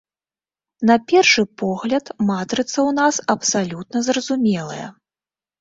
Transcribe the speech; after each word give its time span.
На 0.89 0.95
першы 1.11 1.43
погляд, 1.63 2.05
матрыца 2.31 2.73
ў 2.73 2.91
нас 3.01 3.15
абсалютна 3.35 3.97
зразумелая. 4.09 4.87